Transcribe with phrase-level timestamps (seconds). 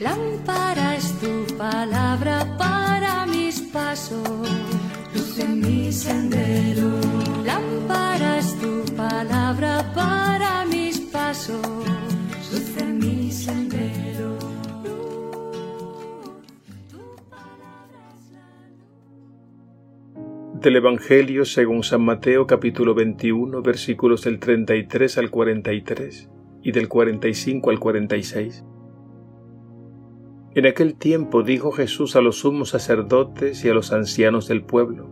[0.00, 4.48] Lámpara es tu palabra para mis pasos,
[5.14, 6.88] luz en mi sendero.
[7.44, 11.60] Lámpara es tu palabra para mis pasos,
[12.50, 14.38] luz en mi sendero.
[20.62, 26.30] Del Evangelio según San Mateo capítulo 21 versículos del 33 al 43
[26.62, 28.64] y del 45 al 46.
[30.52, 35.06] En aquel tiempo dijo Jesús a los sumos sacerdotes y a los ancianos del pueblo,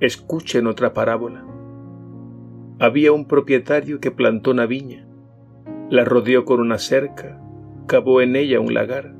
[0.00, 1.46] escuchen otra parábola.
[2.80, 5.06] Había un propietario que plantó una viña,
[5.88, 7.40] la rodeó con una cerca,
[7.86, 9.14] cavó en ella un lagar,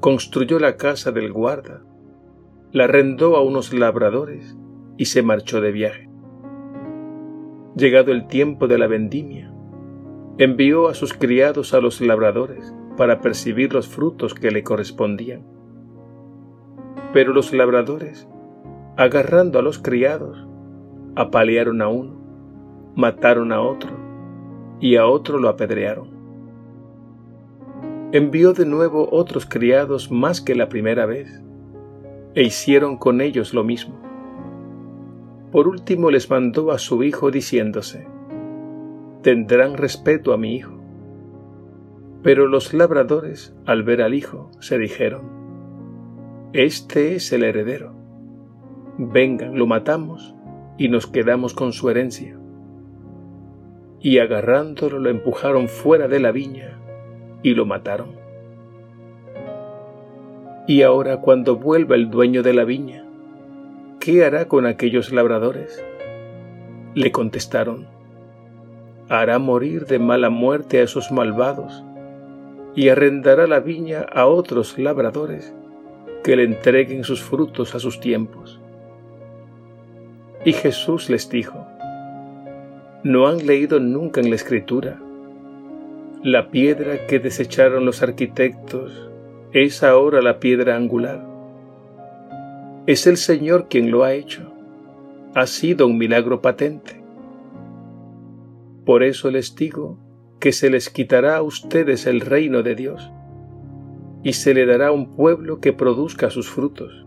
[0.00, 1.82] construyó la casa del guarda,
[2.72, 4.54] la arrendó a unos labradores
[4.98, 6.10] y se marchó de viaje.
[7.74, 9.50] Llegado el tiempo de la vendimia,
[10.36, 15.42] envió a sus criados a los labradores para percibir los frutos que le correspondían.
[17.12, 18.28] Pero los labradores,
[18.96, 20.46] agarrando a los criados,
[21.16, 22.14] apalearon a uno,
[22.94, 23.90] mataron a otro,
[24.80, 26.08] y a otro lo apedrearon.
[28.12, 31.42] Envió de nuevo otros criados más que la primera vez,
[32.34, 33.94] e hicieron con ellos lo mismo.
[35.50, 38.08] Por último les mandó a su hijo diciéndose,
[39.22, 40.73] Tendrán respeto a mi hijo.
[42.24, 47.92] Pero los labradores, al ver al hijo, se dijeron, Este es el heredero.
[48.96, 50.34] Vengan, lo matamos
[50.78, 52.38] y nos quedamos con su herencia.
[54.00, 56.80] Y agarrándolo lo empujaron fuera de la viña
[57.42, 58.12] y lo mataron.
[60.66, 63.04] Y ahora cuando vuelva el dueño de la viña,
[64.00, 65.84] ¿qué hará con aquellos labradores?
[66.94, 67.86] Le contestaron,
[69.10, 71.84] hará morir de mala muerte a esos malvados
[72.74, 75.54] y arrendará la viña a otros labradores
[76.22, 78.60] que le entreguen sus frutos a sus tiempos.
[80.44, 81.66] Y Jesús les dijo,
[83.02, 85.00] ¿no han leído nunca en la escritura?
[86.22, 89.10] La piedra que desecharon los arquitectos
[89.52, 91.24] es ahora la piedra angular.
[92.86, 94.52] Es el Señor quien lo ha hecho.
[95.34, 97.02] Ha sido un milagro patente.
[98.84, 99.98] Por eso les digo
[100.44, 103.10] que se les quitará a ustedes el reino de Dios
[104.22, 107.06] y se le dará un pueblo que produzca sus frutos.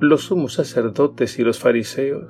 [0.00, 2.24] Los sumos sacerdotes y los fariseos,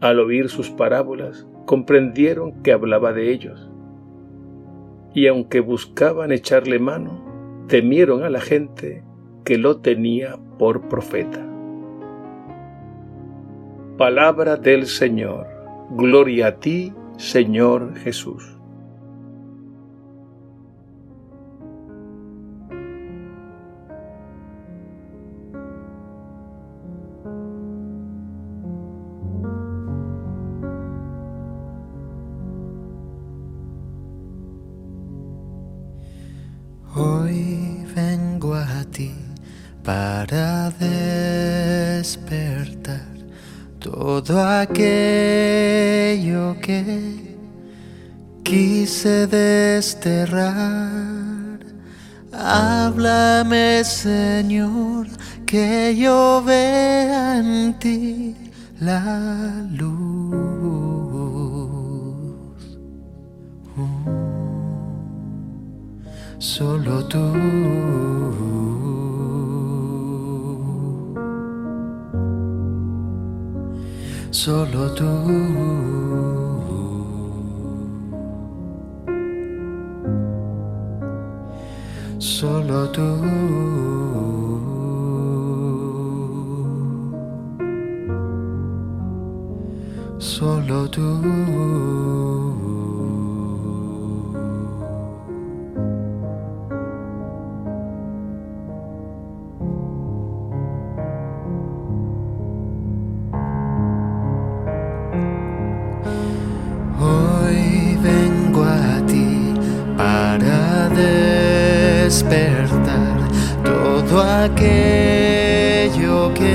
[0.00, 3.72] al oír sus parábolas, comprendieron que hablaba de ellos.
[5.14, 9.02] Y aunque buscaban echarle mano, temieron a la gente
[9.44, 11.44] que lo tenía por profeta.
[13.96, 15.48] Palabra del Señor.
[15.90, 18.44] Gloria a ti, Señor Jesús.
[36.94, 39.12] Hoy vengo a ti
[39.82, 40.70] para
[43.98, 44.86] todo aquello
[46.62, 47.36] que
[48.44, 50.46] quise desterrar.
[52.32, 55.08] Háblame, Señor,
[55.44, 58.36] que yo vea en ti
[58.78, 59.88] la luz.
[63.76, 63.90] Uh,
[66.38, 68.47] solo tú.
[74.48, 75.04] Solo tú.
[82.18, 83.08] Solo tú.
[90.18, 92.17] Solo tú.
[112.08, 113.18] Despertar
[113.62, 116.54] todo aquello que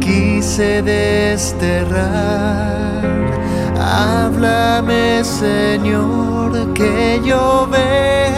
[0.00, 2.00] quise desterrar.
[3.78, 8.31] Háblame, Señor, que yo vea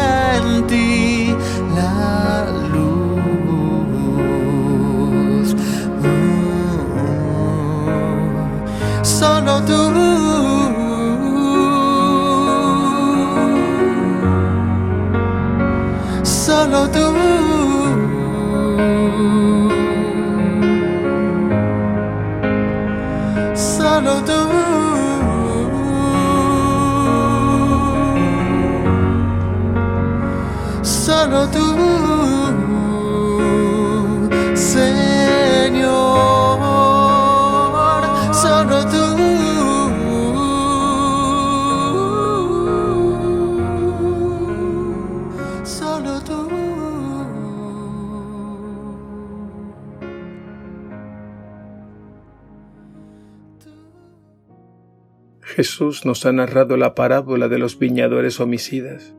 [55.55, 59.15] Jesús nos ha narrado la parábola de los viñadores homicidas.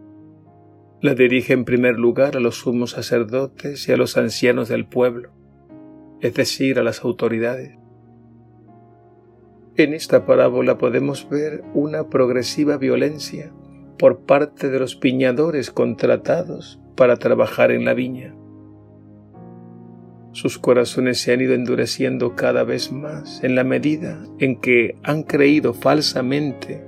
[0.99, 5.31] La dirige en primer lugar a los sumos sacerdotes y a los ancianos del pueblo,
[6.19, 7.77] es decir, a las autoridades.
[9.77, 13.53] En esta parábola podemos ver una progresiva violencia
[13.97, 18.35] por parte de los viñadores contratados para trabajar en la viña.
[20.35, 25.23] Sus corazones se han ido endureciendo cada vez más en la medida en que han
[25.23, 26.83] creído falsamente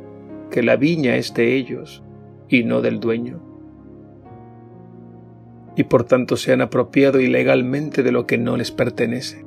[0.52, 2.04] que la viña es de ellos
[2.50, 3.42] y no del dueño.
[5.78, 9.46] Y por tanto se han apropiado ilegalmente de lo que no les pertenece.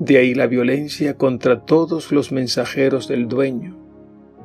[0.00, 3.78] De ahí la violencia contra todos los mensajeros del dueño,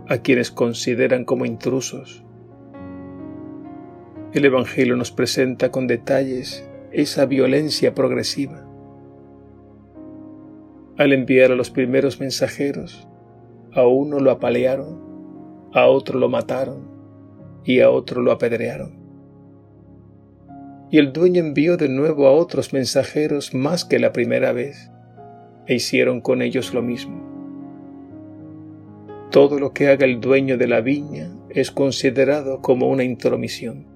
[0.08, 2.24] a quienes consideran como intrusos.
[4.32, 6.66] El Evangelio nos presenta con detalles
[6.96, 8.66] esa violencia progresiva.
[10.98, 13.06] Al enviar a los primeros mensajeros,
[13.74, 15.04] a uno lo apalearon,
[15.74, 16.88] a otro lo mataron
[17.66, 18.98] y a otro lo apedrearon.
[20.90, 24.90] Y el dueño envió de nuevo a otros mensajeros más que la primera vez
[25.68, 27.22] e hicieron con ellos lo mismo.
[29.32, 33.95] Todo lo que haga el dueño de la viña es considerado como una intromisión.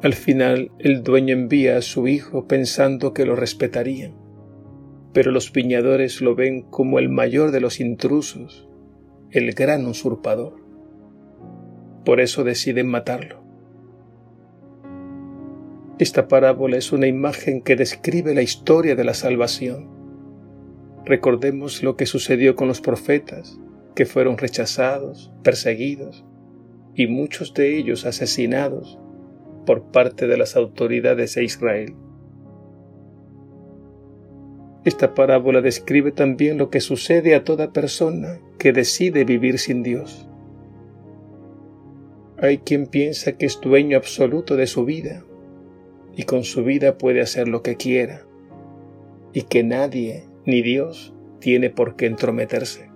[0.00, 4.14] Al final el dueño envía a su hijo pensando que lo respetarían,
[5.12, 8.68] pero los viñadores lo ven como el mayor de los intrusos,
[9.32, 10.54] el gran usurpador.
[12.04, 13.42] Por eso deciden matarlo.
[15.98, 19.88] Esta parábola es una imagen que describe la historia de la salvación.
[21.06, 23.58] Recordemos lo que sucedió con los profetas,
[23.96, 26.24] que fueron rechazados, perseguidos
[26.94, 29.00] y muchos de ellos asesinados
[29.68, 31.94] por parte de las autoridades de Israel.
[34.86, 40.26] Esta parábola describe también lo que sucede a toda persona que decide vivir sin Dios.
[42.38, 45.26] Hay quien piensa que es dueño absoluto de su vida
[46.16, 48.24] y con su vida puede hacer lo que quiera,
[49.34, 52.88] y que nadie, ni Dios, tiene por qué entrometerse.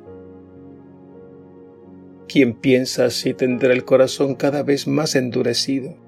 [2.29, 6.02] Quien piensa así tendrá el corazón cada vez más endurecido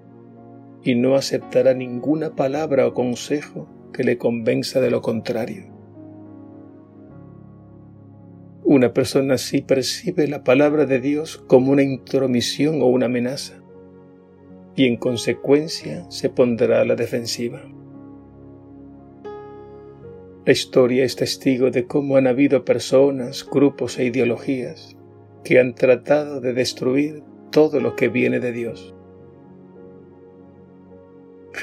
[0.85, 5.73] y no aceptará ninguna palabra o consejo que le convenza de lo contrario.
[8.63, 13.55] Una persona así percibe la palabra de Dios como una intromisión o una amenaza
[14.77, 17.63] y en consecuencia se pondrá a la defensiva.
[20.45, 24.97] La historia es testigo de cómo han habido personas, grupos e ideologías
[25.43, 28.94] que han tratado de destruir todo lo que viene de Dios.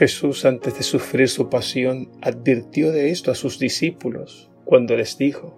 [0.01, 5.55] Jesús antes de sufrir su pasión advirtió de esto a sus discípulos cuando les dijo,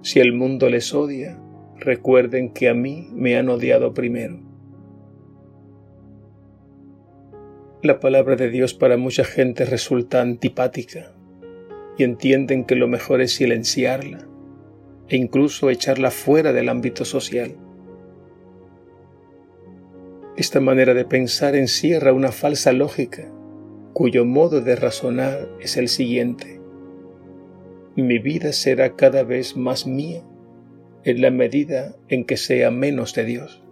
[0.00, 1.38] Si el mundo les odia,
[1.76, 4.40] recuerden que a mí me han odiado primero.
[7.82, 11.12] La palabra de Dios para mucha gente resulta antipática
[11.98, 14.26] y entienden que lo mejor es silenciarla
[15.08, 17.54] e incluso echarla fuera del ámbito social.
[20.40, 23.30] Esta manera de pensar encierra una falsa lógica
[23.92, 26.62] cuyo modo de razonar es el siguiente.
[27.94, 30.22] Mi vida será cada vez más mía
[31.04, 33.62] en la medida en que sea menos de Dios.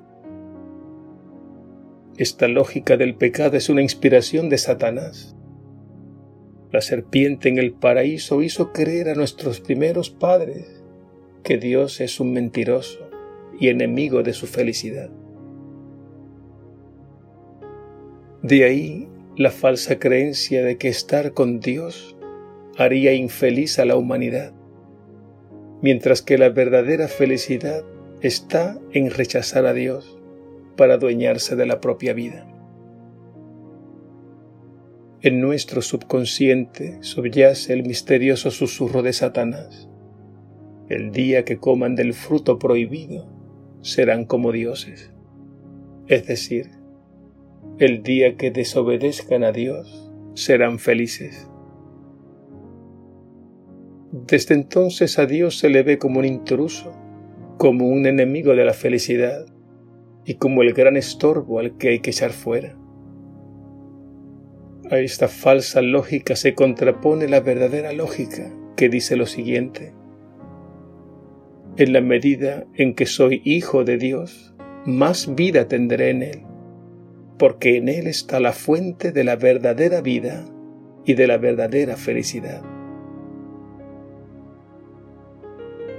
[2.18, 5.34] Esta lógica del pecado es una inspiración de Satanás.
[6.70, 10.84] La serpiente en el paraíso hizo creer a nuestros primeros padres
[11.42, 13.08] que Dios es un mentiroso
[13.58, 15.08] y enemigo de su felicidad.
[18.48, 22.16] De ahí la falsa creencia de que estar con Dios
[22.78, 24.54] haría infeliz a la humanidad,
[25.82, 27.84] mientras que la verdadera felicidad
[28.22, 30.18] está en rechazar a Dios
[30.78, 32.46] para adueñarse de la propia vida.
[35.20, 39.90] En nuestro subconsciente subyace el misterioso susurro de Satanás.
[40.88, 43.28] El día que coman del fruto prohibido
[43.82, 45.12] serán como dioses.
[46.06, 46.77] Es decir,
[47.78, 51.48] el día que desobedezcan a Dios serán felices.
[54.10, 56.92] Desde entonces a Dios se le ve como un intruso,
[57.56, 59.46] como un enemigo de la felicidad,
[60.24, 62.76] y como el gran estorbo al que hay que echar fuera.
[64.90, 69.94] A esta falsa lógica se contrapone la verdadera lógica que dice lo siguiente.
[71.76, 74.54] En la medida en que soy hijo de Dios,
[74.84, 76.47] más vida tendré en Él,
[77.38, 80.44] porque en Él está la fuente de la verdadera vida
[81.04, 82.62] y de la verdadera felicidad.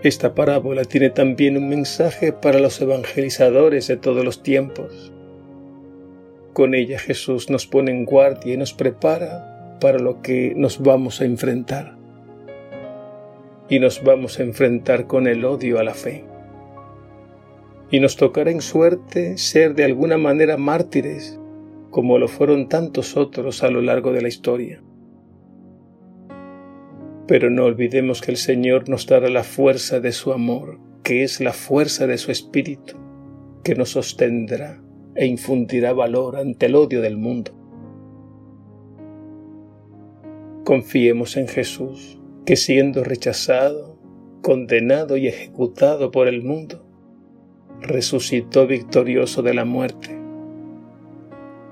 [0.03, 5.11] Esta parábola tiene también un mensaje para los evangelizadores de todos los tiempos.
[6.53, 11.19] Con ella Jesús nos pone en guardia y nos prepara para lo que nos vamos
[11.19, 11.97] a enfrentar.
[13.67, 16.23] Y nos vamos a enfrentar con el odio a la fe.
[17.91, 21.39] Y nos tocará en suerte ser de alguna manera mártires,
[21.89, 24.83] como lo fueron tantos otros a lo largo de la historia.
[27.27, 31.39] Pero no olvidemos que el Señor nos dará la fuerza de su amor, que es
[31.41, 32.95] la fuerza de su Espíritu,
[33.63, 34.81] que nos sostendrá
[35.15, 37.51] e infundirá valor ante el odio del mundo.
[40.63, 43.99] Confiemos en Jesús, que siendo rechazado,
[44.41, 46.88] condenado y ejecutado por el mundo,
[47.81, 50.19] resucitó victorioso de la muerte.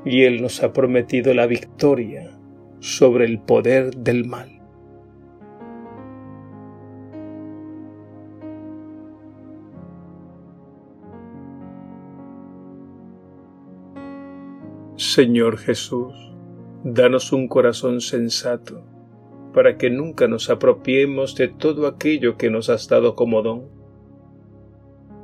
[0.06, 2.32] Y Él nos ha prometido la victoria
[2.80, 4.58] sobre el poder del mal.
[14.98, 16.14] Señor Jesús,
[16.84, 18.84] danos un corazón sensato,
[19.54, 23.77] para que nunca nos apropiemos de todo aquello que nos has dado como don.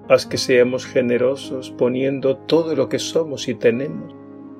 [0.09, 4.15] Haz que seamos generosos poniendo todo lo que somos y tenemos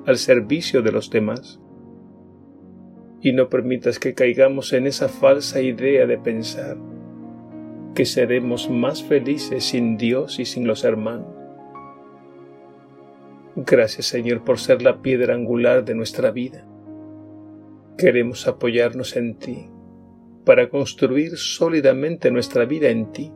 [0.06, 1.60] al servicio de los demás.
[3.20, 6.76] Y no permitas que caigamos en esa falsa idea de pensar
[7.94, 11.44] que seremos más felices sin Dios y sin los hermanos
[13.56, 16.66] Gracias Señor por ser la piedra angular de nuestra vida.
[17.96, 19.70] Queremos apoyarnos en ti
[20.44, 23.32] para construir sólidamente nuestra vida en ti,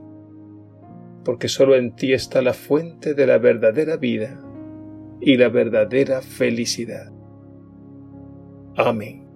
[1.28, 4.40] porque solo en ti está la fuente de la verdadera vida
[5.20, 7.12] y la verdadera felicidad.
[8.78, 9.27] Amén.